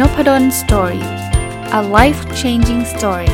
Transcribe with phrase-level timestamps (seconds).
[0.00, 1.06] Nopadol Story
[1.78, 3.32] a life changing story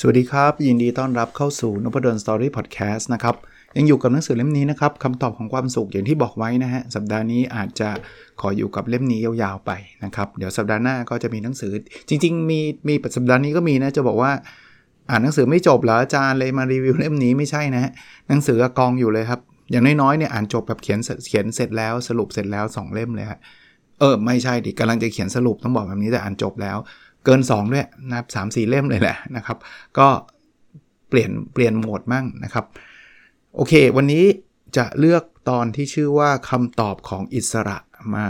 [0.00, 3.36] สวัสดีครับ ยินดีต้อนรับเข้าสู่นพดล Story พอดแคสต์นะครับ
[3.76, 7.88] ยังอยู่กับหนังสือเล่มนี้นะครับคำตอบของความสุขอย่างที่บอกไว้นะฮะ สัปดาห์นี้อาจจะ
[8.40, 9.70] ขออยู่กับเล่มนี้ยาวๆไป
[10.04, 11.72] นะครับ เดี๋ยวสัปดาห์หน้าก็จะมีหนังสือ
[12.08, 14.32] จริง ๆ มีมีสัปดาห์นี้ก็มีนะ จะบอกว่า
[15.10, 17.92] อ่านหนังสือไม่จบเหรออาจารย์เลยมารีวิวเล่มนี้ไม่ใช่นะฮะ
[18.28, 23.38] หนังสือกองอยู่เลยครับ อย่างน้อยๆเนี่ยอ่านจบแบบเขียนเขียนเสร็จแล้วสรุปเสร็จแล้ว 2 เล่มเลยฮะ
[24.00, 26.76] เออไม่ใช่ดิกำลังจะเขียนสรุปต้องบอกแบบนี้แต่อ่านจบแล้ว
[27.24, 29.58] เกิน 2 ด้วยนะสามสี่เล่มเลยแหละนะครับ
[29.98, 30.08] ก็
[31.08, 32.64] เปลี่ยนเปลี่ยนโหมดมั่งนะครับ
[33.56, 34.24] โอเค วันนี้
[34.76, 37.78] จะเลือกตอนที่ชื่อว่าคำตอบของอิสระ
[38.14, 38.26] มา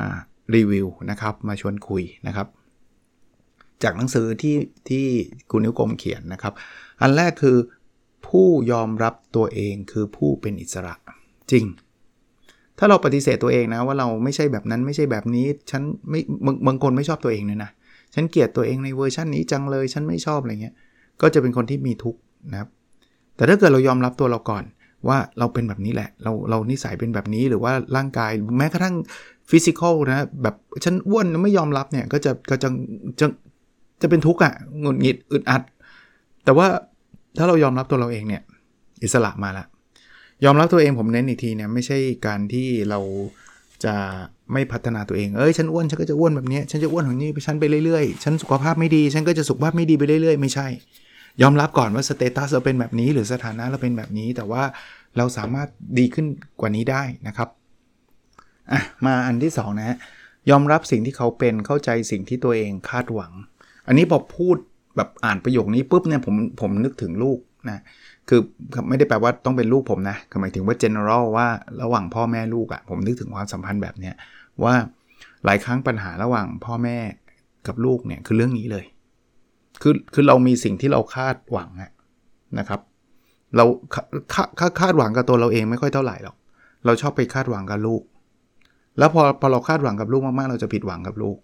[0.55, 2.47] รีวิวนะครับ มาชวนคุยนะครับ
[3.83, 4.57] จากหนังสือที่
[4.89, 5.05] ที่
[5.51, 6.53] คุณนิวกลมเขียนนะครับ
[7.01, 7.57] อันแรกคือ
[8.27, 10.95] ผู้ยอมรับตัวเองคือผู้เป็นอิสระ
[11.51, 11.65] จริง
[12.79, 16.21] ถ้าเราปฏิเสธตัวเองนะว่าเราไม่ใช่แบบนั้นไม่ใช่แบบนี้ฉันไม่
[16.67, 17.71] บางคนไม่ชอบตัวเองเนี่ยนะ
[18.15, 20.75] ฉันเกลียดตัวเองในเวอร์ชันนี้จังเลยฉันไม่ชอบอะไรเงี้ย
[21.23, 22.21] ก็จะเป็นคนที่มีทุกข์
[22.53, 22.69] นะครับ
[23.37, 24.65] แต่ถ้าเกิดเรายอมรับตัวเราก่อน
[25.09, 28.97] ว่าเราเป็นแบบนี้แหละ เราเรานิสัยเป็นแบบนี้หรือว่าร่างกายแม้กระทั่ง
[29.51, 30.55] physical นะแบบ
[30.85, 32.69] ฉันอ้วนไม่ยอมรับเนี่ยก็จะก็จะ
[33.21, 33.27] จะ
[34.03, 35.63] จะเป็นทุกข์อะหงุดหงิดอึดอัด
[36.45, 36.67] แต่ว่า
[37.39, 38.43] ถ้าเรายอมรับตัวเราเองเนี่ย
[39.03, 39.65] อิสระมาละ
[40.45, 43.01] ยอมรับตัวเองผมเน้นอีกทีเนี่ยไม่ใช่การที่เรา
[43.85, 43.95] จะ
[44.53, 50.69] ไม่พัฒนาตัวเอง เอ้ย ฉันอ้วน ฉันก็จะอ้วนแบบนี้ ฉันจะอ้วนของนี้ไปฉันไปเรื่อยๆ ฉันสุขภาพไม่ดี ฉันก็จะสุขภาพไม่ดีไปเรื่อยๆ ไม่ใช่
[51.43, 54.63] ยอมรับก่อนว่าสเตตัสเราเป็นแบบนี้ หรือสถานะเราเป็นแบบนี้ แต่ว่า
[55.17, 56.27] เราสามารถดีขึ้น
[56.61, 57.49] กว่านี้ได้นะครับ
[58.73, 59.99] อะ มาอันที่2นะฮะ
[60.51, 63.33] ยอมรับสิ่งที่เขาเป็น เข้าใจสิ่งที่ตัวเองคาดหวัง
[63.87, 64.57] อันนี้พอพูด
[64.97, 67.39] แบบอ่านประโยคนี้ปุ๊บเนี่ยผมผมนึกถึงลูก
[67.71, 67.79] นะ
[68.29, 68.41] คือ
[68.89, 71.47] ไม่ได้แปลว่าต้องเป็นลูกผมนะหมายถึงว่า general ว่า
[71.83, 74.15] ระหว่างพ่อแม่ลูกอะ่ะผมนึกถึงความสัมพันธ์แบบเนี้ย
[74.65, 74.75] ว่า
[75.45, 76.97] หลายครั้งปัญหาระหว่างพ่อแม่
[77.67, 78.85] กับลูกเนี่ยคือเรื่องนี้เลย
[79.83, 81.71] คือคือเรามีสิ่งที่เราคาดหวัง
[82.59, 82.81] นะครับ
[83.57, 83.65] เรา
[84.35, 84.45] คา
[84.81, 86.37] คาดหวังกับตัวเราเองไม่ค่อยเท่าไหร่หรอก
[86.85, 88.03] เราชอบไปคาดหวังกับลูก
[88.99, 91.37] แล้วพอพอเราคาดหวังกับลูกมากๆ เราจะผิดหวังกับลูก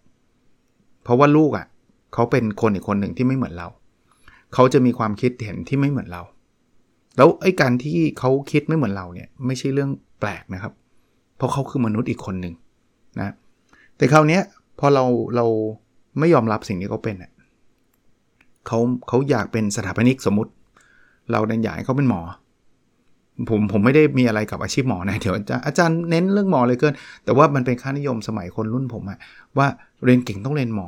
[1.05, 1.67] เพราะว่าลูกอะ่ะ
[2.15, 3.69] เขาเป็นคนอีกคนหนึ่งที่ไม่เหมือนเรา
[4.55, 6.23] เขาจะมีความคิดเห็นที่ไม่เหมือนเรา
[7.17, 9.91] แล้วไอ้การที่เขาคิดไม่เหมือนเราเนี่ยไม่ใช่เรื่อง
[10.21, 10.73] แปลกนะครับ
[11.37, 12.55] เพราะเขาคือมนุษย์อีกคนหนึ่ง
[13.21, 13.35] นะ
[13.97, 14.41] แต่คราวนี้
[14.79, 15.05] พอเรา
[15.37, 15.47] เรา
[16.19, 17.17] ไม่ยอมรับสิ่งที่เขาเป็น
[18.67, 18.79] เขา
[19.09, 20.51] เขาอยากเป็นสถาปนิกสมมติ
[21.33, 22.21] เราเน้นอยากให้เขาเป็นหมอ
[23.51, 29.19] ผมผมไม่ได้มีอะไรกับอาชีพหมอนะเดี๋ยวอาจารย์อาจารย์เน้นเรื่องหมอเลยเกิน แต่ว่ามันเป็นค่านิยมสมัยคนรุ่นผมอะ
[29.59, 29.67] ว่า
[30.05, 30.87] เรียนเก่งต้องเรียนหมอ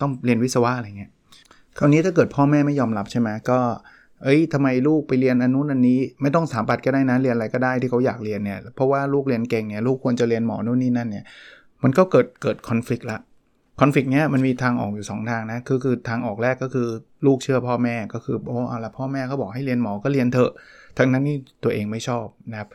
[0.00, 1.10] ต้องเรียนวิศวะอะไรเงี้ย
[1.78, 3.58] คราวนี้ถ้าเกิดพ่อแม่ไม่ยอมรับใช่ไหมก็
[4.22, 11.24] เอ้ยทำไมลูกไปเรียนอันนู้นอันนี้ ไม่ต้องสถาปัตย์ก็ได้นะเรียนอะไรก็ได้ที่เขาอยากเรียนเนี่ยเพราะว่าลูกเรียนเก่งเนี่ยลูกควรจะเรียนหมอนู่นนี่นั่นเนี่ย
[11.82, 13.18] มันก็เกิดเกิดคอน FLICT ละ
[13.80, 16.88] คอนฟ lict เนี้ยมันมีทางออกอยู่ 2 ทางนะคือคือทางออกแรกก็คือ
[17.26, 20.52] ลูกเชื่อพ่อแม่ก็คือโอ้เอาละพ่อแม่เขาบอกให้เรียนหมอก็เรียนเถอะ
[20.98, 22.68] ทั้งนั้นนี่ตัวเองไม่ชอบนะครับ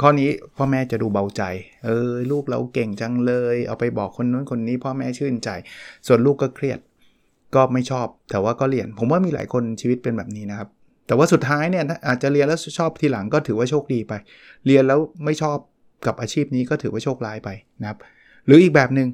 [0.00, 1.42] ข้อนี้พ่อแม่จะดูเบาใจ
[1.84, 5.48] เออลูกเราเก่งจังเลย เอาไปบอกคนนู้นคนนี้พ่อแม่ชื่นใจ
[6.06, 6.78] ส่วนลูกก็เครียด
[7.54, 10.68] ก็ไม่ชอบ แต่ว่าก็เรียน ผมว่ามีหลายคนชีวิตเป็นแบบนี้นะครับ
[11.06, 14.12] แต่ว่าสุดท้ายเนี่ยอาจจะเรียนแล้วชอบทีหลังก็ถือว่าโชคดีไป
[14.66, 15.58] เรียนแล้วไม่ชอบ
[16.06, 17.48] กับอาชีพนี้ก็ถือว่าโชคร้ายไป
[17.80, 17.98] นะครับ
[18.46, 19.08] หรืออีกแบบหนึง่ง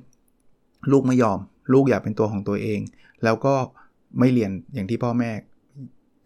[0.93, 1.39] ลูกไม่ยอม
[1.73, 2.81] ลูกอยากเป็นตัวของตัวเอง
[3.25, 3.55] แล้วก็
[4.19, 5.31] ไม่เรียนอย่างที่พ่อแม่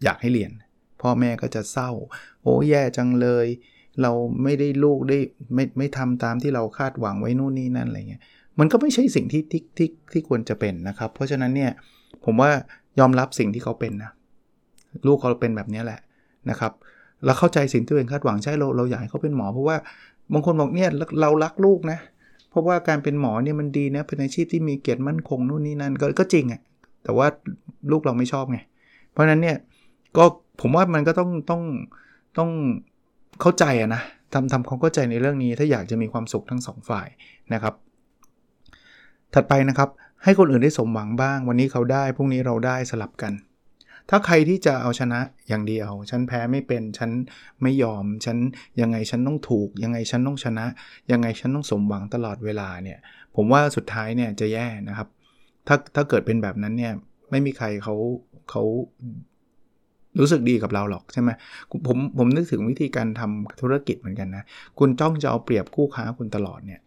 [0.03, 0.51] อยากให้เรียน
[1.01, 1.89] พ่อแม่ก็จะเศร้า
[2.41, 3.47] โอ้แย่จังเลย
[4.01, 4.11] เรา
[4.43, 5.17] ไม่ได้ลูกได้
[5.55, 8.21] ไม่ไม่ทำตามที่เราคาดหวังไว้นู่นนี่นั่นอะไรเงี้ย
[8.59, 11.71] มันก็ไม่ใช่สิ่งที่ที่ที่ที่ควรจะเป็นนะครับ เพราะฉะนั้นเนี่ย
[12.25, 12.49] ผมว่า
[12.99, 14.11] ยอมรับสิ่งที่เขาเป็นนะ
[15.07, 15.99] ลูกเขาเป็นแบบนี้แหละ
[16.49, 16.71] นะครับ
[17.25, 19.77] แล้วเข้าใจสิ่งที่ตัวเองคาดหวังใช่เราเราอยากให้เขาเป็นหมอ เพราะว่า
[20.33, 20.89] บางคนบอกเนี่ย
[21.21, 21.99] เรารักลูกนะ
[22.49, 26.61] เพราะว่าการเป็นหมอเนี่ยมันดีนะเป็นอาชีพที่มีเกียรติมั่นคงนู่นนี่นั่นก็ก็จริงอะ่ะ
[27.03, 27.27] แต่ว่า
[27.91, 28.59] ลูกเราไม่ชอบไง
[29.11, 29.57] เพราะฉะนั้นเนี่ย
[30.17, 30.25] ก็
[30.61, 31.61] ผมว่ามันก็ต้องต้อง
[32.37, 32.49] ต้อง
[33.41, 34.01] เข้าใจอะนะ
[34.33, 37.07] ทำทำความเข้าใจในเรื่องนี้ ถ้าอยากจะมีความสุขทั้งสองฝ่าย
[37.53, 37.73] นะครับ
[39.33, 39.89] ถัดไปนะครับ
[40.23, 43.33] ให้คนอื่นได้สมหวังบ้าง วันนี้เขาได้พรุ่งนี้เราได้สลับกัน
[44.09, 47.11] ถ้าใครที่จะเอาชนะอย่างเดียว ฉันแพ้ไม่เป็น ฉัน
[47.61, 48.37] ไม่ยอม ฉัน
[48.81, 50.65] ยังไงฉันต้องถูก ยังไงฉันต้องชนะ
[51.11, 52.99] ยังไงฉันต้องสมหวังตลอดเวลาเนี่ย
[53.35, 55.07] ผมว่าสุดท้ายเนี่ยจะแย่นะครับ
[55.67, 56.93] ถ้าถ้าเกิดเป็นแบบนั้นเนี่ย
[57.29, 57.95] ไม่มีใครเขา
[58.49, 58.63] เขา
[60.19, 61.29] รู้สึกดีกับเราหรอกใช่ไหม
[61.87, 64.43] ผมผมนึกถึงวิธีการทำธุรกิจเหมือนกันนะ
[64.79, 66.81] คุณจ้องจะเอาเปรียบคู่ค้าคุณตลอดเนี่ย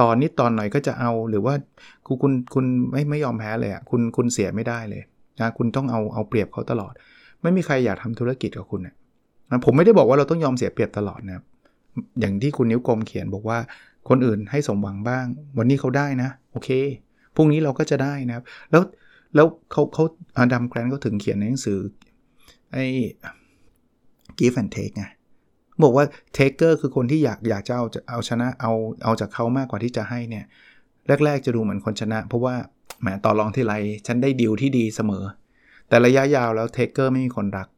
[0.00, 1.54] ตอนนิดตอนหน่อยก็จะเอาหรือว่า
[2.06, 5.02] คุณคุณคุณไม่ไม่ยอมแพ้เลยอะคุณคุณเสียไม่ได้เลย
[5.40, 6.92] นะคุณต้องเอาเอาเปรียบเขาตลอด
[7.42, 8.94] ไม่มีใครอยากทำธุรกิจกับคุณนะ
[9.64, 11.44] ผมไม่ได้บอกว่าเราต้องยอมเสียเปรียบตลอดนะครับ
[12.20, 13.58] อย่างที่คุณนิ้วกลมเขียนบอกว่า
[14.08, 15.24] คนอื่นให้สมหวังบ้าง
[15.58, 16.68] วันนี้เขาได้นะ โอเค
[17.36, 18.82] พรุ่งนี้เราก็จะได้นะครับ แล้ว
[19.34, 20.04] แล้วเขาเขา
[20.38, 21.78] อดัมแกรนก็ถึงเขียนในหนังสือ
[22.72, 22.84] ไอ้
[24.38, 25.04] give and take ไง
[25.82, 26.04] บอกว่า
[26.36, 28.72] taker คือคนที่อยากอยากจะเอาเอาชนะเอา
[29.04, 30.44] เอาจากเขามากกว่าที่จะให้เนี่ย
[31.24, 32.54] แรก ๆ จะดูเหมือนคนชนะ เพราะว่า
[33.00, 33.74] แหมต่อรองที่ไร
[34.06, 35.24] ฉันได้ดีลที่ดีเสมอ
[35.88, 37.68] แต่ระยะยาวแล้ว taker ไม่มีคนรัก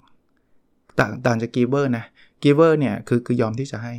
[0.99, 2.05] ต่างต่างจาก giver นะ
[2.43, 3.95] giver เนี่ยคือคือยอมที่จะให้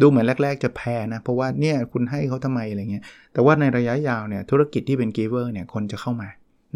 [0.00, 6.28] ดูเหมือนแรก ๆ จะแพ้นะ เพราะว่าเนี่ยคุณให้เขาทำไมอะไรเงี้ย แต่ว่าในระยะยาวเนี่ยธุรกิจที่เป็น giver เนี่ยคนจะเข้ามา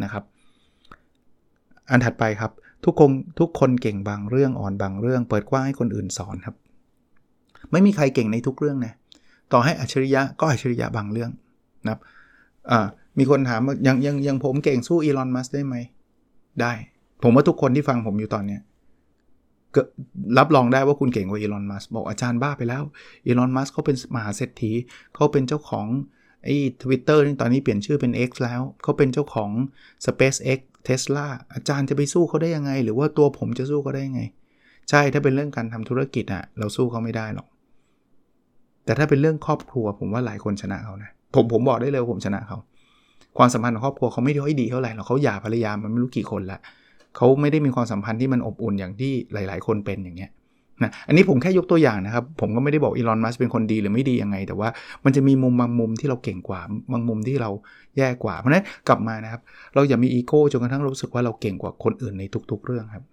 [0.02, 0.24] นะครับ
[1.90, 2.52] อันถัดไปครับ
[2.84, 6.56] ทุกคนทุกคนเก่งบางเรื่องอ่อนบางเรื่อง เปิดกว้างให้คนอื่นสอนครับ
[7.70, 8.94] ไม่มีใครเก่งในทุกเรื่องนะ
[9.52, 11.30] ต่อให้อัจฉริยะก็อัจฉริยะบางเรื่อง
[11.84, 12.00] นะครับ
[13.18, 15.74] มีคนถามว่ายังยังยังผมเก่งสู้อีลอนมัสได้ไหม
[16.60, 16.72] ได้
[17.22, 18.60] ผมว่าทุกคนที่ฟังผมอยู่ตอนเนี้ย
[20.38, 22.82] รับรองได้ว่าคุณเก่งกว่าอีลอนมัสบอกอาจารย์บ้าไปแล้ว
[23.26, 24.72] อีลอนมัสเขาเป็นมหาเศรษฐี
[25.14, 25.86] เขาเป็นเจ้าของ
[26.44, 29.50] ไอ้ทวิตเตอร์นี่ตอนนี้เปลี่ยนชื่อเป็น X แล้วเขาเป็นเจ้าของ
[30.06, 34.22] SpaceX เทสลาอาจารย์จะไปสู้เขาได้ยังไง หรือว่าตัวผมจะสู้เขาได้ยังไง
[34.90, 37.46] ใช่ถ้าเป็นเรื่องการทำธุรกิจอะเราสู้เขาไม่ได้หรอก
[38.84, 42.58] แต่ถ้าเป็นเรื่องครอบครัว ผมว่าหลายคนชนะเขานะผมผมบอกได้เลยว่าผมชนะเขา
[43.38, 46.58] ความสัมพันธ์ของครอบครัวเขาไม่ได้อยดีเท่าไหร่หรอกเขาหย่าภรรยามันไม่รู้กี่คนละ
[47.16, 50.30] เขาไม่ได้มีความสัมพันธ์ที่มันอบอุ่นอย่างที่หลาย ๆ คนเป็นอย่างเงี้ย
[50.82, 54.68] นะอันนี้ผมแค่ยกตัวอย่างนะครับ ผมก็ไม่ได้บอกอีลอนมัสเป็นคนดีหรือไม่ดียังไง แต่ว่า
[55.04, 56.60] มันจะมีมุมบางมุมที่เราเก่งกว่า
[56.92, 57.50] บางมุมที่เรา
[57.96, 59.40] แย่กว่า เพราะนั้นกลับมานะครับ
[59.74, 63.04] เราอย่ามีอีโก้จนกระทั่งรู้สึกว่าเราเก่งกว่าคนอื่นในทุก ๆ เรื่องครับ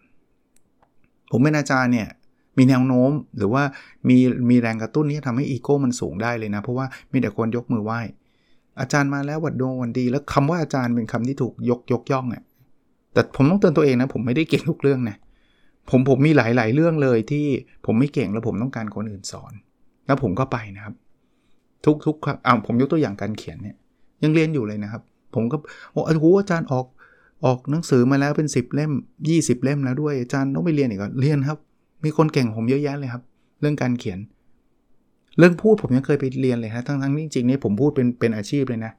[1.31, 2.07] ผมเป็นอาจารย์เนี่ย
[2.57, 3.63] มีแนวโน้มหรือว่า
[4.09, 4.17] มี
[4.49, 7.99] มีแรงกระตุ้นที่ทำให้อีโก้มันสูงได้เลยนะ เพราะว่ามีแต่คนยกมือไหว้
[8.79, 12.43] อาจารย์มาแล้ววัดดวงวันดี แล้วคำว่าอาจารย์เป็นคำที่ถูกยกยกย่องอะ
[13.13, 15.17] แต่ผมต้องเตือนตัวเองนะผมไม่ได้เก่งทุกเรื่องนะ
[15.89, 17.45] ผมผมมีหลาย ๆ เรื่องเลยที่
[17.85, 19.53] ผมไม่เก่งแล้วผมต้องการคนอื่นสอน
[20.07, 20.93] แล้วผมก็ไปนะครับ
[21.85, 22.15] ทุกทุก
[22.45, 23.75] อ่าผมยกตัวอย่างการเขียนเนี่ย
[24.23, 25.01] ยังเรียนอยู่เลยนะครับ
[25.35, 25.57] ผมก็
[25.93, 26.85] โอ้โหอาจารย์ออก
[27.45, 28.91] ออกหนังสือมาแล้วเป็น 10 เล่ม
[29.27, 31.57] 20 เล่มแล้วด้วยอาจารย์ต้องไปเรียนอีกเรียนครับ
[32.03, 33.23] มีคนเก่งผมเยอะแยะเลยครับ
[33.59, 34.19] เรื่องการเขียน
[35.37, 38.91] เรื่องพูดผมยังเคยไปเรียนเลยฮะทั้งทั้งจริงๆนี่ผมพูดเป็นเป็นอาชีพเลยนะ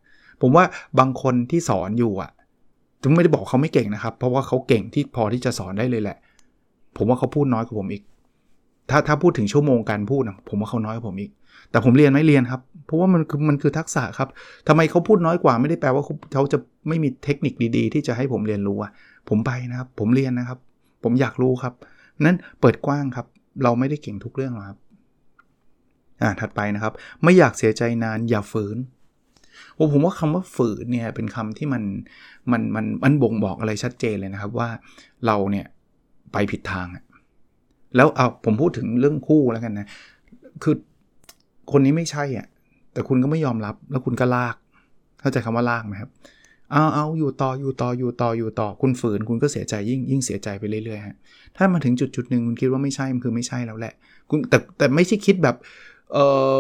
[0.43, 0.65] ผมว่า
[0.99, 2.31] บางคนที่สอนอยู่อะ
[3.03, 6.17] ผมไม่ได้บอกเขาไม่เก่งนะครับ เพราะว่าเขาเก่งที่พอที่จะสอนได้เลยแหละ
[6.97, 8.03] ผมว่าเขาพูดน้อยกว่าผมอีก
[8.91, 11.31] ถ้าถ้าพูดถึงชั่วโมงการพูดนะผมว่าเขาน้อยกว่าผมอีก
[11.71, 14.29] แต่ผมเรียนไม่เรียนครับ เพราะว่ามันคือมันคือทักษะครับ
[14.69, 16.59] ทำไมเขาพูดน้อยกว่าไม่ได้แปลว่าเขาจะ
[16.89, 18.91] ไม่มีเทคนิคดีๆ ที่จะให้ผมเรียนรู้อะ
[19.29, 20.59] ผมไปนะครับ ผมเรียนนะครับ
[21.05, 21.75] ผมอยากรู้ครับ
[22.25, 23.27] นั้นเปิดกว้างครับ
[23.63, 24.79] เราไม่ได้เก่งทุกเรื่องหรอกครับ
[26.23, 26.93] อ่าถัดไปนะครับ
[27.23, 28.77] ไม่อยากเสียใจนานอย่าฝืน
[29.75, 31.83] โอ้ผมว่าคำว่าฝืนเนี่ยเป็นคำที่มัน
[32.53, 34.69] มันมันมันบ่งบอกอะไรชัดเจนเลยนะครับว่า
[35.27, 35.67] เราเนี่ย
[36.33, 36.87] ไปผิดทาง
[37.97, 39.87] แล้วเอาผมพูดถึงเรื่องคู่แล้วกันนะ
[40.63, 40.75] คือ
[41.73, 42.47] คนนี้ไม่ใช่อะ
[42.93, 44.57] แต่คุณก็ไม่ยอมรับแล้วคุณก็ลาก
[45.21, 46.11] เข้าใจคำว่าลากไหมครับ
[46.73, 51.17] เอาเอาอยู่ต่ออยู่ต่ออยู่ต่ออยู่ต่อคุณฝืนคุณก็เสียใจยิ่งยิ่งเสียใจไปเรื่อยๆฮะ
[51.57, 53.95] ถ้ามาถึงจุดจุดหนึ่งคุณคิดว่าไม่ใช่มันคือไม่ใช่แล้วแหละ
[54.31, 55.57] คุณแต่แต่ไม่ใช่คิดแบบ
[56.13, 56.19] เอ
[56.55, 56.59] อ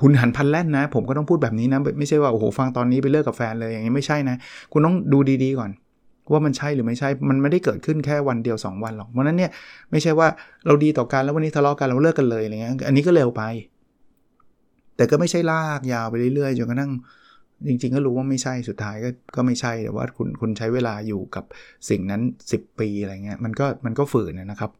[0.00, 4.36] หุนหันพันแล่นนะ ผมก็ต้องพูดแบบนี้นะ ไม่ใช่ว่าโอ้โหฟังตอนนี้ไปเลิกกับแฟนเลยอย่างนี้ไม่ใช่นะ
[4.72, 5.70] คุณต้องดูดีๆก่อน
[6.32, 9.50] ว่ามันใช่หรือไม่ใช่ มันไม่ได้เกิดขึ้นแค่วันเดียว 2 วันหรอกเพราะนั้นเนี่ย
[9.90, 10.28] ไม่ใช่ว่า
[10.66, 13.42] เราดีต่อกันแล้ววันนี้ทะเลาะกันเราเลิกกันเลยอะไรเงี้ยอันนี้ก็เร็วไป
[14.96, 16.92] แต่ก็ไม่ใช่ลากยาวไปเรื่อยๆจนกระทั่ง
[17.68, 21.44] จริง ๆ ก็รู้ว่าไม่ใช่สุดท้ายก็ก็ไม่ใช่แต่ว่าคุณคุณใช้เวลาอยู่กับ
[21.88, 24.70] สิ่งนั้น 10 ปีอะไรเงี้ยมันก็มันก็ฝืนนะครับ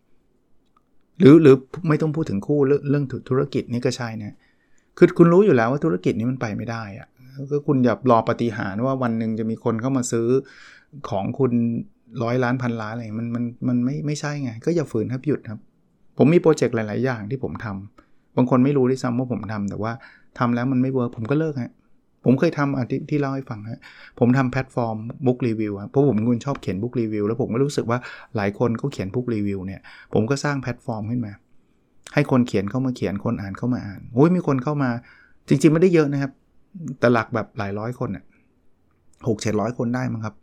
[1.18, 1.56] หรือหรือ
[1.88, 4.36] ไม่ต้องพูดถึงคู่เรื่องธุรกิจนี่ก็ใช่นะ
[4.98, 7.08] คือคุณรู้อยู่แล้วว่าธุรกิจนี้มันไปไม่ได้อะ
[7.50, 10.28] ก็คุณอย่ารอปฏิหารว่าวันหนึ่งจะมีคนเข้ามาซื้อ
[11.10, 11.52] ของคุณ
[12.22, 15.58] ร้อยล้านพันล้านอะไรมันมันมันไม่ไม่ใช่ไง ก็อย่าฝืนครับหยุดครับ
[16.18, 19.92] ผมมีโปรเจกต์หลาย ๆ อย่างที่ผมทำบางคนไม่รู้ด้วยซ้ำว่าผมทำแต่ว่า
[20.38, 21.72] ทำแล้วมันไม่ work ผมก็เลิกฮะ
[22.24, 23.80] ผมเคยทำอะที่ที่เล่าให้ฟังฮะ
[24.18, 27.98] ผมทำแพลตฟอร์ม book review เพราะผมเป็นคนชอบเขียน book review แล้วผมก็รู้สึกว่า
[28.36, 29.80] หลายคนก็เขียน book review เนี่ย
[30.14, 31.32] ผมก็สร้างแพลตฟอร์มขึ้นมา
[32.14, 34.90] ให้คนเขียนเข้ามาเขียนคนอ่านเข้ามาอ่านโอ้ยมีคนเข้ามา
[35.48, 36.32] จริง ๆ ไม่ได้เยอะนะครับ
[36.98, 38.24] แต่หลักแบบหลายร้อยคนอะ
[39.28, 40.34] หกเจ็ดร้อยคนได้มั้งครับ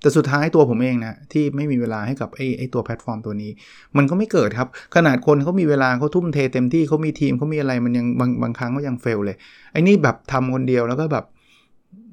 [0.00, 3.50] แต่สุดท้ายตัวผมเองนะที่ไม่มีเวลาให้กับไอ้ไอ้ตัวแพลตฟอร์มตัวนี้
[3.96, 9.36] มันก็ไม่เกิดครับ ขนาดคนเขามีเวลาเขาทุ่มเทเต็มที่เขามีทีมเขามีอะไรมันยังบางบางครั้งก็ยัง fail เลย
[9.72, 11.24] ไอ้นี่แบบทำคนเดียวแล้วก็แบบ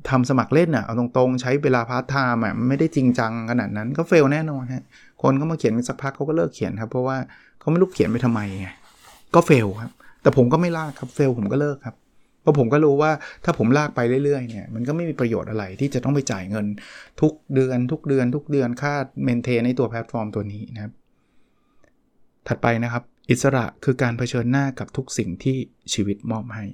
[0.10, 4.84] ทำสมัครเล่นอะเอาตรงๆ ใช้เวลาพาร์ทไทม์อะไม่ได้จริงจังขนาดนั้นก็ fail แน่นอนฮะ
[5.22, 7.18] คนเขามาเขียนสักพักเขาก็เลิกเขียนครับ เพราะว่า
[7.60, 8.68] เขาไม่รู้เขียนไปทำไมไง
[9.36, 9.92] ก็ fail ครับ
[10.22, 11.96] แต่ผมก็ไม่ลากครับ fail ผมก็เลิกครับ
[12.48, 13.12] เพราะผมก็รู้ว่า
[13.44, 16.66] ถ้าผมลากไปเรื่อยๆเนี่ยมันก็ไม่มีประโยชน์อะไรที่จะต้องไปจ่ายเงิน
[17.22, 20.92] ทุกเดือน ทุกเดือน ทุกเดือนค่า maintain ในตัวแพลตฟอร์มตัวนี้นะครับ
[22.48, 25.58] ถัดไปนะครับ อิสระคือการเผชิญหน้ากับทุกสิ่งที่
[25.94, 26.66] ชีวิตมอบให้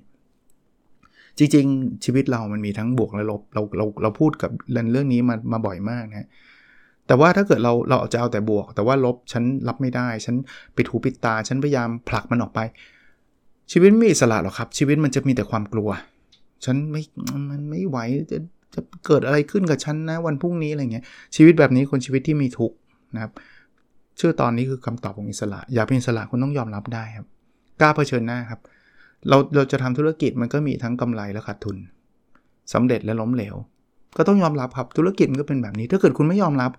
[1.38, 6.30] จริงๆ ชีวิตเรามันมีทั้งบวกและลบเราเราเราพูดกับเรื่องนี้มามาบ่อยมากนะ
[7.08, 10.36] แต่ว่าถ้าเกิดเราเราจะเอาแต่บวก แต่ว่าลบฉันรับไม่ได้ ฉัน
[10.77, 12.60] ปิดหูปิดตา ฉันพยายามผลักมันออกไป
[13.72, 15.89] ชีวิตไม่มีอิสระหรอกครับ ชีวิตมันจะมีแต่ความกลัว
[16.65, 17.01] ฉันไม่
[17.51, 17.98] มันไม่ไหว
[18.32, 18.38] จะ
[18.74, 21.03] จะเกิดอะไรขึ้นกับฉันนะวันพรุ่งนี้อะไรเงี้ย
[21.36, 22.75] ชีวิตแบบนี้คนชีวิตที่มีทุกข์
[23.15, 23.32] นะครับ
[24.20, 27.27] ชื่อตอนนี้คือคำตอบของอิสระ อยากเป็นอิสระคุณต้องยอมรับได้ครับ
[27.82, 28.60] กล้าเผชิญหน้าครับ
[29.29, 31.77] เราเราจะทำธุรกิจมันก็มีทั้งกำไรและขาดทุน
[32.74, 33.55] สำเร็จและล้มเหลว
[34.17, 36.72] ก็ต้องยอมรับครับธุรกิจมันก็เป็นแบบนี้ ถ้าเกิดคุณไม่ยอมรับ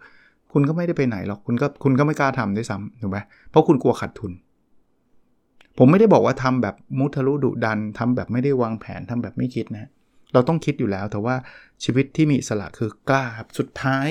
[0.53, 3.19] คุณก็ไม่ได้ไปไหนหรอกคุณก็คุณก็ไม่กล้าทำด้วยซ้ำถูกไหม
[3.51, 4.33] เพราะคุณกลัวขาดทุน
[5.79, 9.91] ผมไม่ได้บอกว่าทำแบบมุทะลุดุดันทำแบบไม่ได้วางแผนทำแบบไม่คิดนะ
[10.33, 11.35] เราต้องคิดอยู่แล้ว แต่ว่า
[11.85, 14.09] ชีวิตที่มีสละคือกล้าครับ สุดท้าย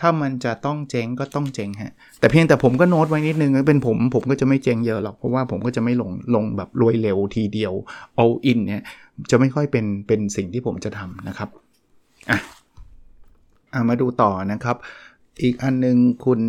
[0.00, 7.72] ถ้ามันจะต้องเจ๊งก็ต้องเจ๊งฮะ แต่เพียงแต่ผมก็โน้ตไว้นิดนึงเป็นผม ผมก็จะไม่เจ๊งเยอะหรอก เพราะว่าผมก็จะไม่ลงลงแบบรวยเร็วทีเดียว
[8.22, 8.84] all in เนี่ย
[9.30, 11.48] จะไม่ค่อยเป็นเป็นสิ่งที่ผมจะทำนะครับ
[12.30, 14.76] อะมาดูต่อนะครับ
[15.42, 16.40] อีกอันนึงคุณ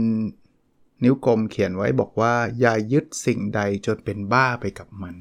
[1.04, 5.16] นิ้วกลมเขียนไว้บอกว่า อย่ายึดสิ่งใดจนเป็นบ้าไปกับมัน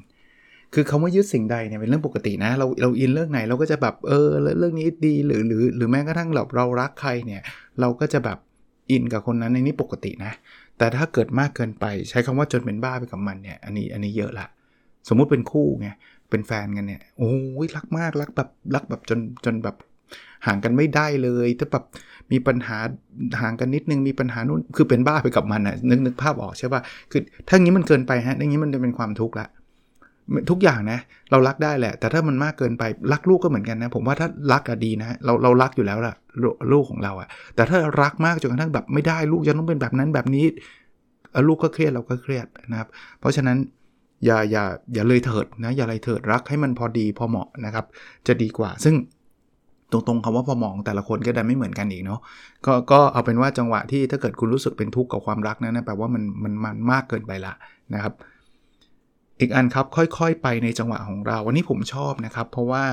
[0.75, 4.28] คือเขาว่ายึดสิ่งใดเนี่ยเป็นเรื่องปกตินะ เราเราอินเรื่องไหนเราก็จะแบบเออ
[4.59, 7.42] เรื่องนี้ดีหรือหรือหรือแม้กระทั่งเราเรารักใครเนี่ย
[7.80, 8.38] เราก็จะแบบ
[8.90, 10.33] อินกับคนนั้นในนี้ปกตินะ
[10.78, 14.47] แต่ถ้าเกิดมากเกินไปใช้คำว่าจนเป็นบ้าไปกับมันเนี่ยอันนี้อันนี้เยอะละ
[15.09, 15.88] สมมุติเป็นคู่ไง
[16.30, 17.33] เป็นแฟนกันเนี่ยโอ้
[17.64, 19.76] ยรักมากรักแบบรักแบบจนจนแบบ
[20.47, 21.85] ห่างกันไม่ได้เลยถ้าแบบ
[22.33, 22.79] มีปัญหา
[23.41, 29.49] ห่างกันนิดนึงมีปัญหานู่นคือเป็นบ้าไปกับมันนะ่ะนึกนึกภาพออกใช่ป่ะคือถ้างี้มันเกินไปฮะอย่างนี้มันจะเป็นความทุกข์ละ
[30.50, 30.99] ทุกอย่างนะ
[31.31, 36.15] เรารักได้แหละ แต่ถ้ามันมากเกินไปรักลูกก็เหมือนกันนะ ผมว่าถ้ารักอะดีนะเราเรารักอยู่แล้วล่ะ
[36.73, 40.45] ลูกของเราอะแต่ถ้ารักมากจนกระทั่งแบบไม่ได้ลูกจะต้องเป็นแบบนั้นแบบนี้
[41.49, 42.88] ลูกก็เครียดเราก็เครียดนะครับ
[43.21, 43.59] เพราะฉะนั้น
[44.25, 47.87] อย่าอย่าอย่าเลยเถิดนะอย่าเลยเถิดรักให้มันพอดีพอเหมาะนะครับ
[48.26, 48.95] จะดีกว่า ซึ่ง
[49.93, 52.21] ตรงๆคำว่าพอมองแต่ละคนก็ได้ไม่เหมือนกันอีกเนาะ
[52.66, 57.52] ก็ก็เอาเป็นว่าจังหวะที่ถ้าเกิดคุณรู้สึกเป็นทุกข์กับความรักนั้นแปลว่ามันมันมันมากเกินไปละ
[57.95, 58.14] นะครับ
[59.40, 62.85] อีกอันครับค่อยๆ ไปในจังหวะของเรา วันนี้ผมชอบนะครับ เพราะว่า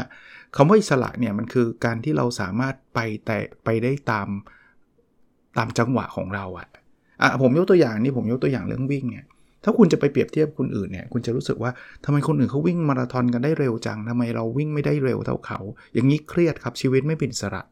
[0.55, 4.27] คำว่าอิสระเนี่ยมันคือการที่เราสามารถไปแต่ไปได้ตาม
[5.57, 6.67] ตามจังหวะของเราอะ
[7.21, 9.25] อะผมยกตัวอย่างนี่ผมยกตัวอย่างเรื่องวิ่งเนี่ย
[9.63, 11.71] ถ้าคุณจะไปเปรียบเทียบคนอื่นเนี่ย คุณจะรู้สึกว่า
[12.05, 15.59] ทำไมคนอื่นเขาวิ่งมาราธอนกันได้เร็วจังทำไมเราวิ่งไม่ได้เร็วเท่าเขา
[15.93, 17.63] อย่างนี้เครียดครับชีวิตไม่เป็นสระ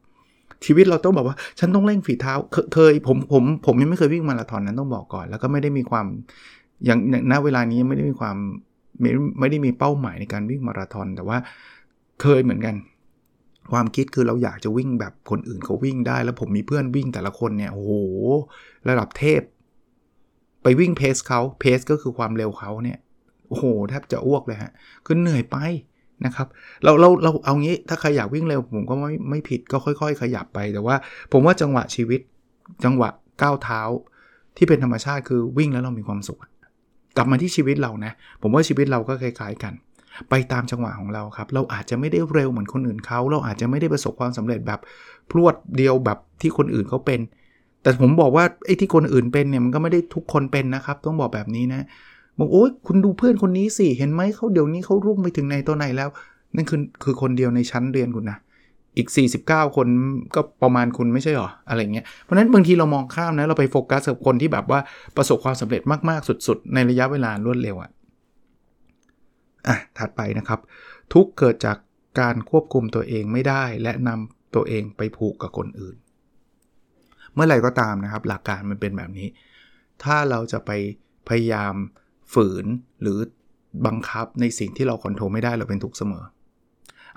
[0.65, 2.33] ชีวิตเราต้องบอกว่า ฉันต้องเร่งฝีเท้า
[2.74, 6.05] เคยผมผมผมยังไม่เคยวิ่งมาราธอนนั้นต้องบอกก่อน แล้วก็ไม่ได้มีความ
[6.86, 7.00] อย่าง
[7.31, 8.36] ณเวลานี้ไม่ได้มีความ
[9.01, 11.38] ไม่ไม่ได้มีเป้าหมายในการวิ่งมาราธอนแต่ว่า
[12.21, 12.75] เคยเหมือนกัน
[13.71, 17.91] ความคิดคือเราอยากจะวิ่งแบบคนอื่นเขาวิ่งได้ แล้วผมมีเพื่อนวิ่งแต่ละคนเนี่ยโอ้โห
[18.89, 19.41] ระดับเทพ
[20.63, 22.98] ไปวิ่งเพสเขาเพสก็คือความเร็วเขาเนี่ย
[23.48, 24.72] โอ้โหแทบจะอ้วกเลยฮะ
[25.06, 25.58] คือเหนื่อยไป
[26.25, 26.48] นะครับ
[26.84, 30.96] เราเราเราเอางี้ถ้าใครอยากวิ่งเร็วผมก็ไม่ไม่ผิดก็ค่อย ๆ ขยับไปแต่ว่า
[31.32, 32.22] ผมว่าจังหวะชีวิต
[32.84, 33.10] จังหวะ
[33.41, 33.82] ก้าวเท้า
[34.58, 36.39] ที่เป็นธรรมชาติคือวิ่งแล้วเรามีความสุข
[37.18, 39.74] กลับมาที่ชีวิตเรานะ ผมว่าชีวิตเราก็คล้ายๆกัน
[40.30, 44.80] ไปตามจังหวะของเราครับ เราอาจจะไม่ได้เร็วเหมือนคนอื่นเขาเราอาจจะไม่ได้ประสบความสำเร็จแบบ
[45.32, 47.20] พรวดเดียวแบบที่คนอื่นเขาเป็น
[47.82, 51.82] แต่ผมบอกว่าไอ้ที่คนอื่นเป็นเนี่ยมันก็ไม่ได้ทุกคนเป็นนะครับ ต้องบอกแบบนี้นะ
[52.40, 56.10] บอกโอ้ยคุณดูเพื่อนคนนี้สิเห็นไหมเขาเดี๋ยวนี้เขารุ่งไปถึงในตัวไหนแล้ว
[56.56, 58.38] นั่นคือคือคนเดียวในชั้นเรียนคุณนะ
[58.98, 59.08] อีก
[59.44, 59.88] 49 คน
[60.36, 64.80] ก็ประมาณคุณไม่ใช่หรอ อะไรเงี้ย เพราะนั้นบางทีเรามองข้ามนะ เราไปโฟกัสกับคนที่แบบว่า
[65.18, 67.92] ประสบความสำเร็จมากๆ สุดๆ ในระยะเวลารวดเร็วอะ
[69.68, 70.60] อะ ถัดไปนะครับ
[71.14, 71.78] ทุกเกิดจาก
[72.20, 75.96] การควบคุมตัวเองไม่ได้ และนำตัวเองไปผูกกับคนอื่น
[77.36, 79.28] เมื่อไหร่ก็ตามนะครับ หลักการมันเป็นแบบนี้
[80.04, 80.72] ถ้าเราจะไป
[81.30, 81.74] พยายาม
[82.34, 82.66] ฝืน
[83.02, 83.18] หรือ
[83.86, 86.24] บังคับในสิ่งที่เราควบคุมไม่ได้เราเป็นทุกเสมอ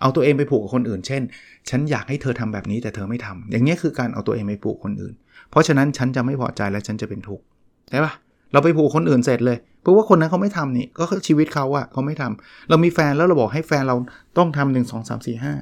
[0.00, 1.22] เอาตัวเองไปผูกกับคนอื่น เช่น
[1.70, 5.14] ฉันอยากให้เธอทำแบบนี้แต่เธอไม่ทำอย่างนี้คือการเอาตัวเองไปผูกคนอื่น
[5.50, 7.44] เพราะฉะนั้นฉันจะไม่พอใจและฉันจะเป็นทุกข์
[7.90, 8.12] ใช่ปะ
[8.52, 13.96] เราไปผูกคนอื่นเสร็จเลยเพราะว่าคนนั้นเขาไม่ทำนี่ก็ชีวิตเขาอะเขาไม่ทำเรามีแฟนแล้วเราบอกให้แฟนเรา
[14.38, 15.54] ต้องทำหนึ่งสองสามสี่ห้า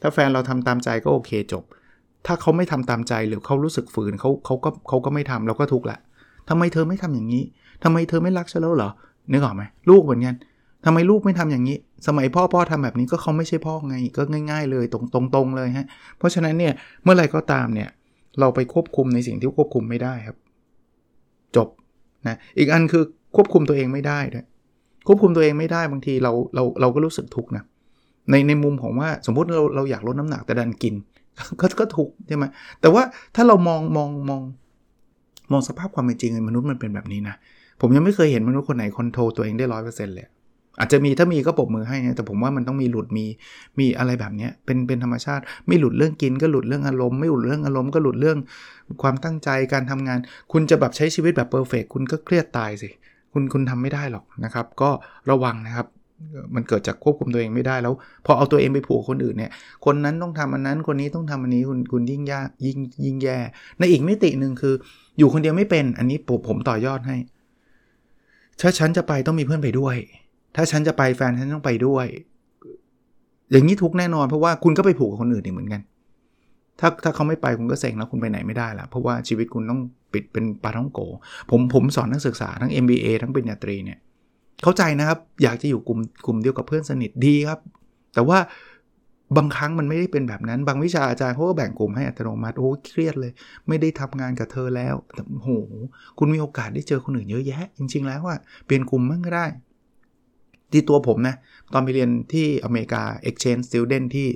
[0.00, 1.64] ถ้าแฟนเราทำตามใจก็โอเคจบ
[2.26, 5.98] ถ้าเขาไม่ทำตามใจหรือเขารู้สึกฝืนเขาเขาก็เขาก็ไม่ทำเราก็ทุกข์ละ
[6.48, 7.42] ทำไมเธอไม่ทำอย่างนี้
[7.84, 8.90] ทำไมเธอไม่รักฉันแล้วเหรอ
[9.32, 10.36] นึกออกไหมลูกเหมือนกัน
[10.84, 11.76] ทำไมลูกไม่ทำอย่างนี้
[12.06, 15.86] สมัยพ่อพ่อทำแบบนี้ก็เขาไม่ใช่พ่อไง ก็ง่าย ๆ เลยตรงตรงตรงเลยฮะ
[16.18, 17.88] เพราะฉะนั้นเนี่ยเมื่อไรก็ตามเนี่ย
[18.40, 20.36] เราไปควบคุมในสิ่งที่ควบคุมไม่ได้ครับ
[21.56, 21.68] จบ
[22.26, 23.02] นะอีกอันคือ
[23.36, 24.44] ควบคุมตัวเองไม่ได้ด้วย
[25.06, 27.64] ควบคุมตัวเองไม่ได้บางทีเราเราเราก็รู้สึกทุกข์นะ
[28.30, 30.94] ในในมุมของว่าสมมุติเราเราอยากลดน้ำหนักแต่ดันกิน
[31.60, 32.44] ก็ก็ถูกใช่ไหม
[32.80, 33.02] แต่ว่า
[33.34, 34.42] ถ้าเรามองมองมอง
[35.52, 37.34] มองสภาพความเป็นจริงมนุษย์มันเป็นแบบนี้นะ
[37.80, 40.26] ผมยังไม่เคยเห็นมนุษย์คนไหนคอนโทรลตัวเองได้ร้อยเปอร์เซ็นต์เลย
[40.78, 43.26] อาจจะมีถ้ามีก็ปรบมือให้นะแต่ผมว่ามันต้องมีหลุดมี
[43.78, 48.38] มีอะไรแบบนี้เป็นเป็นธรรมชาติ ไม่หลุดเรื่องกินก็หลุดเรื่องอารมณ์ไม่หลุดเรื่องอารมณ์ก็หลุดเรื่อง
[49.02, 50.18] ความตั้งใจการทำงาน
[50.52, 52.88] คุณจะแบบใช้ชีวิตแบบเพอร์เฟกคุณก็เครียดตายสิ
[53.32, 54.90] คุณคุณทำไม่ได้หรอกนะครับ ก็
[55.30, 55.86] ระวังนะครับ
[56.54, 57.94] มันเกิดจากควบคุมตัวเองไม่ได้แล้ว
[58.26, 59.50] พอเอาตัวเองไปผูกคนอื่นเนี่ย
[59.84, 63.38] คนนั้นต้องทำอันนั้นคนนี้ต้องทำอันนี้คุณคุณยิ่งยากยิ่งยิ่งแย่
[63.78, 64.74] ในอีกมิติหนึ่งคือ
[65.18, 67.16] อยู่คนเดียวไม่เป็นอันนี้ผมผมต่อยอดให้
[68.60, 69.96] ถ้าฉันจะไปต้องมีเพื่อนไปด้วย
[70.56, 72.06] ถ้าฉันจะไปแฟนฉันต้องไปด้วย
[73.50, 75.82] อย่างนี้ทุกแน่นอนเพราะว่าคุณก็ไปผูกกับคนอื่นอีกเหมือนกัน
[76.80, 79.80] ถ้าถ้าเขาไม่ไปคุณก็เซ็งแล้วคุณไปไหนไม่ได้ละเพราะว่าชีวิตคุณต้อง
[80.12, 81.00] ปิดเป็นปาท้องโก
[81.50, 83.98] ผมผมสอนนักศึกษาทั้ง MBA ทั้งปริญญาตรีเนี่ย
[84.62, 87.60] เข้าใจนะครับ อยากจะอยู่กลุ่มกลุ่มเดียวกับเพื่อนสนิทดีครับ
[88.14, 88.38] แต่ว่า
[89.36, 93.32] บางครั้งมันไม่ได้เป็นแบบนั้น บางวิชาอาจารย์เขาก็แบ่งกลุ่มให้อัตโนมัติ โอ้เครียดเลย
[93.68, 94.94] ไม่ได้ทำงานกับเธอแล้ว
[95.32, 95.50] โอ้โห
[96.18, 99.46] คุณมีโอกาสได้เจอคนอื่นเยอะแยะ จริง ๆ แล้วว่าเปลี่ยนกลุ่มมั่งก็ได้
[100.72, 101.34] ที่ตัวผมนะ
[101.72, 104.26] ตอนไปเรียนที่อเมริกา exchange student ที่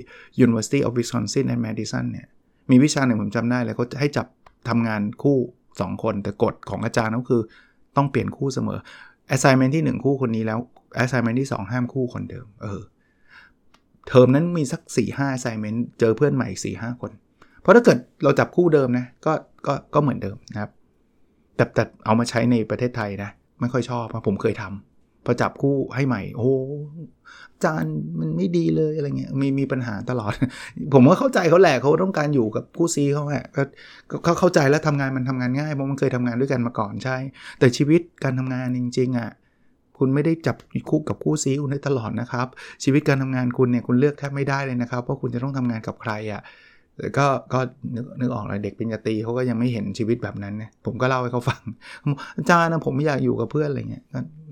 [0.45, 2.27] University of Wisconsin and Madison เนี่ย
[2.71, 4.27] มีวิชาหนึ่งผมจำได้เลยเขาให้จับ
[4.69, 5.37] ทำงานคู่
[5.71, 7.41] 2 คน แต่กฎของอาจารย์ก็คือ
[7.95, 8.79] ต้องเปลี่ยนคู่เสมอ
[9.33, 10.59] assignment ที่ 1 คู่คนนี้แล้ว
[11.03, 12.81] assignment ที่ 2 ห้ามคู่คนเดิม เออ
[14.07, 17.11] เทอมนั้นมีสัก 4-5 assignment เจอเพื่อนใหม่4 5 คน
[17.61, 19.33] เพราะถ้าเกิดเราจับคู่เดิมนะ ก็
[19.67, 20.71] ก็ ก็เหมือนเดิมนะครับ
[21.55, 23.29] แต่แต่เอามาใช้ในประเทศไทยนะ
[23.59, 24.86] ไม่ค่อยชอบเพราะผมเคยทำ
[25.27, 26.51] พอจับคู่ให้ใหม่ โอ้
[27.63, 27.85] จาน
[28.19, 30.33] มันไม่ดีเลยอะไรเงี้ยมีมีปัญหาตลอด
[30.93, 33.63] ผมก็เข้าใจเขาแหละเขาต้องการอยู่กับคู่ซีเขาแหละก็
[34.23, 37.17] เขาเข้าใจแล้วทำงานมันทำงานง่ายเพราะมันเคยทำงานด้วยกันมาก่อนใช่
[37.59, 39.29] แต่ชีวิตการทำงานจริงๆอะ
[39.97, 40.55] คุณไม่ได้จับ
[40.89, 42.47] คู่กับคู่ซีคุณได้ตลอดนะครับ
[42.83, 46.41] ชีวิตการทำงานคุณเนี่ยคุณเลือกแทบไม่ได้เลยนะครับเพราะคุณจะต้องทำงานกับใครอะ
[47.17, 47.59] ก็ก็
[47.95, 51.61] นึกนึกออกเลยเด็กปริญญาตรีเขาก็ยังไม่เห็นชีวิตแบบนั้นเนะผมก็เล่าให้เขาฟัง
[52.37, 54.03] อาจารย์นะผมไม่อยากอยู่กับเพื่อนอะไรเงี้ย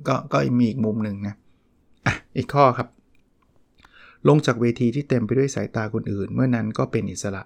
[0.07, 1.35] ก็ก็มีอีกมุมหนึ่งนะ
[2.05, 2.87] อะอีกข้อครับ
[4.27, 7.43] ลงจากเวทีที่เต็มไปด้วยสายตาคนอื่น เมื่อนั้นก็เป็นอิสระ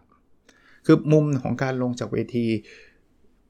[0.85, 2.45] คือมุมของการลงจากเวที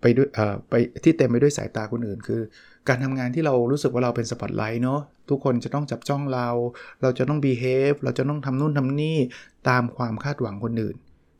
[0.01, 2.41] ไปด้วยเอ่อไปที่เต็มไปด้วยสายตาคนอื่น คือ
[2.87, 6.47] การทำงานที่เรารู้สึกว่าเราเป็นสปอตไลท์เนาะทุกคนจะต้องจับจ้องเรา
[7.01, 9.17] เราจะต้อง behave เราจะต้องทำนู่นทำนี่
[9.69, 10.95] ตามความคาดหวังคนอื่น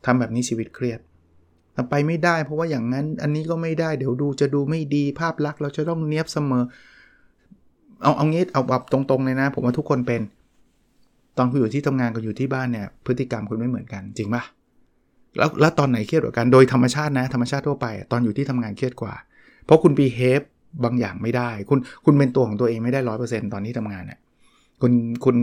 [0.06, 1.00] ทำแบบนี้ชีวิตเครียด
[1.90, 6.64] ไปไม่ได้เพราะว่าอย่างนั้นอันนี้ก็ไม่ได้เดี๋ยวดูจะดูไม่ดีภาพลักษณ์เราจะต้องเนี้ยบเสมอ
[8.02, 10.20] เอาเอางี้เอาแบบตรงๆเลยนะ ผมว่าทุกคนเป็น
[11.36, 14.42] ตอนคุณอยู่ที่ทำงานกับอยู่ที่บ้านเนี่ยพฤติกรรมคุณไม่เหมือนกันจริงปะ
[15.36, 19.14] แล้วแล้วตอนไหนเครียดกว่ากันโดยธรรมชาตินะธรรมชาติทั่วไป ตอนอยู่ที่ทำงานเครียดกว่า
[19.64, 20.42] เพราะคุณบีเฮฟ
[20.84, 24.18] บางอย่างไม่ได้ คุณคุณเป็นตัวของตัวเองไม่ได้ร้อยเปอร์เซ็นต์ตอนที่ทำงานเนี่ย
[24.82, 24.92] คุณ
[25.24, 25.36] คุณ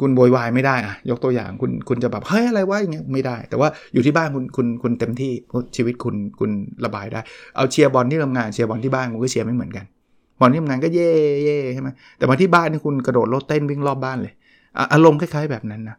[0.00, 5.32] คุณโวยวายไม่ได้อะยกตัวอย่างคุณคุณจะแบบเฮ้ยอะไรวะอย่างเงี้ยไม่ได้ แต่ว่าอยู่ที่บ้านคุณคุณคุณเต็มที่
[5.76, 6.50] ชีวิตคุณคุณ
[6.84, 7.20] ระบายได้
[7.56, 9.84] เอาเชียร์บอลที่ทำงานเชียร์บอลที่บ้านคุณก็เชียร์ไม่เหมือนกัน
[10.40, 11.10] บอลที่ทำงานก็เย่
[11.44, 14.34] เย่ใช่ไหมแต่มาที่บ้านนี่คุณกระโดดรถเต้นวิ่งรอบบ้านเลย
[14.92, 15.96] อารมณ์คล้าย ๆแบบนั้นนะ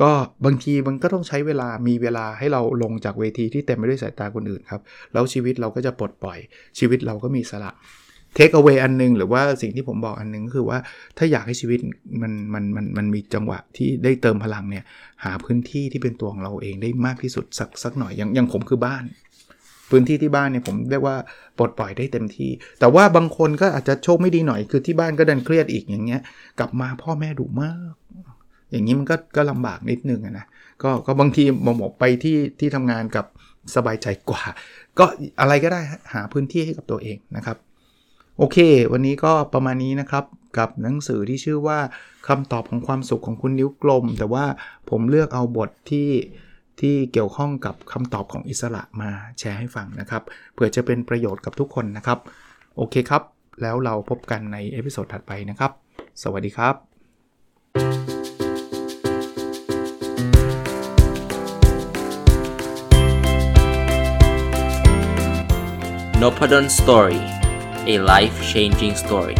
[0.00, 0.10] ก็
[0.44, 4.80] บางทีมันก็ต้องใช้เวลามีเวลาให้เราลงจากเวทีที่เต็มไปด้วยสายตาคนอื่นครับ
[5.12, 6.38] แล้วชีวิตเราก็จะปลดปล่อย
[6.78, 7.70] ชีวิตเราก็มีสละ
[8.34, 10.78] เทคเอาไว้อันนึง หรือว่าสิ่งที่ผมบอกอันนึงก็คือว่า
[11.18, 11.78] ถ้าอยากให้ชีวิต
[12.22, 14.84] มันมันมันมันมีจังหวะที่ได้เติมพลังเนี่ย
[15.24, 19.04] หาพื้นที่ที่เป็นตัวของเราเองได้มากที่สุดสักสักหน่อยอย่างอย่างผมคือบ้าน
[19.90, 21.16] พื้นที่ที่บ้านเนี่ยผมเรียกว่า
[21.58, 26.20] ปลดปล่อยได้เต็มที่ แต่ว่าบางคนก็อาจจะโชคไม่ดีหน่อย คือที่บ้านก็ดันเครียดอีกอย่างเงี้ย
[26.58, 27.92] กลับมาพ่อแม่ดุมาก
[28.70, 30.46] อย่างนี้มันก็ก็ลำบากนิดนึงนะ
[30.82, 33.26] ก็ก็บางทีมองไปที่ที่ทำงานกับ
[33.74, 34.42] สบายใจกว่า
[34.98, 35.04] ก็
[35.40, 35.80] อะไรก็ได้
[36.14, 37.56] หาพื้นที่ให้กับตัวเองนะครับ
[38.38, 38.58] โอเค
[38.92, 40.24] วันนี้ก็ประมาณนี้นะครับ
[40.58, 41.78] กับหนังสือที่ชื่อว่า
[42.28, 44.44] คำตอบของความสุขของคุณนิ้วกลม แต่ว่า
[44.90, 46.08] ผมเลือกเอาบทที่
[46.80, 50.22] ที่เกี่ยวข้องกับคำตอบของอิสระมาแชร์ให้ฟังนะครับ
[50.54, 52.18] เพื่อจะเป็นประโยชน์กับทุกคนนะครับ
[52.76, 53.22] โอเคครับ
[53.62, 55.72] แล้วเราพบกันใน episode ถัดไปนะครับ
[56.22, 56.74] สวัสดีครับ
[66.22, 67.20] n o p a d o n Story
[67.92, 69.38] a life changing story